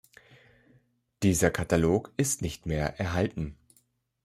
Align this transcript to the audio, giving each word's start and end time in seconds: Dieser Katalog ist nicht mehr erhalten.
Dieser 1.21 1.51
Katalog 1.51 2.11
ist 2.17 2.41
nicht 2.41 2.65
mehr 2.65 2.99
erhalten. 2.99 3.55